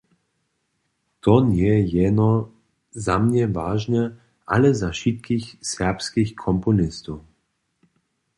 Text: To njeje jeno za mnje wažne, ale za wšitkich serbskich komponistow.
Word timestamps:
To 1.25 1.35
njeje 1.49 1.83
jeno 1.91 2.29
za 3.09 3.15
mnje 3.25 3.45
wažne, 3.59 4.01
ale 4.57 4.73
za 4.81 4.89
wšitkich 4.97 5.47
serbskich 5.75 6.33
komponistow. 6.47 7.23